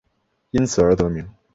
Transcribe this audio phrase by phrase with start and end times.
[0.49, 1.29] 因此而得名。